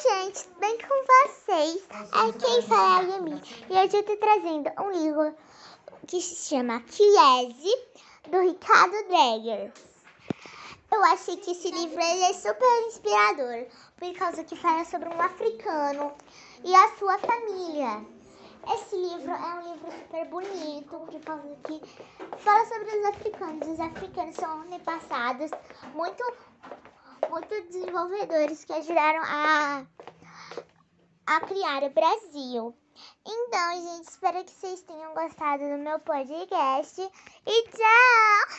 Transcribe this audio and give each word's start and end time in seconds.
Gente, 0.00 0.48
bem 0.60 0.78
com 0.78 1.26
vocês? 1.26 1.82
Aqui 2.12 2.38
quem 2.38 2.62
fala 2.62 3.02
é 3.02 3.74
e 3.74 3.84
hoje 3.84 3.96
eu 3.96 4.02
tô 4.04 4.16
trazendo 4.16 4.70
um 4.80 4.92
livro 4.92 5.34
que 6.06 6.22
se 6.22 6.54
chama 6.54 6.84
Chiesi, 6.88 7.74
do 8.30 8.38
Ricardo 8.38 8.92
Dreger. 9.08 9.72
Eu 10.92 11.04
achei 11.04 11.36
que 11.38 11.50
esse 11.50 11.72
livro 11.72 12.00
é 12.00 12.32
super 12.32 12.86
inspirador, 12.86 13.66
por 13.96 14.14
causa 14.14 14.44
que 14.44 14.54
fala 14.54 14.84
sobre 14.84 15.08
um 15.08 15.20
africano 15.20 16.12
e 16.62 16.72
a 16.76 16.96
sua 16.96 17.18
família. 17.18 18.06
Esse 18.72 18.94
livro 18.94 19.32
é 19.32 19.54
um 19.54 19.72
livro 19.72 19.90
super 19.90 20.24
bonito, 20.26 20.90
por 20.90 21.20
causa 21.22 21.56
que 21.64 21.80
fala 22.38 22.64
sobre 22.66 22.98
os 22.98 23.04
africanos. 23.04 23.68
Os 23.68 23.80
africanos 23.80 24.36
são 24.36 24.60
antepassados 24.60 25.50
muito 25.92 26.22
muito 27.28 27.48
desenvolvedores 27.68 28.64
que 28.64 28.72
ajudaram 28.72 29.22
a, 29.24 29.86
a 31.26 31.40
criar 31.40 31.82
o 31.84 31.90
Brasil. 31.90 32.74
Então, 33.26 33.72
gente, 33.72 34.08
espero 34.08 34.44
que 34.44 34.50
vocês 34.50 34.82
tenham 34.82 35.14
gostado 35.14 35.68
do 35.68 35.78
meu 35.78 35.98
podcast. 36.00 37.00
E 37.46 37.68
tchau! 37.68 38.57